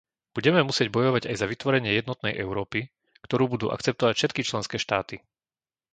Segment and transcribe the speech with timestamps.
[0.37, 2.79] Budeme musieť bojovať aj za vytvorenie jednotnej Európy,
[3.29, 5.15] ktorú budú akceptovať všetky členské štáty.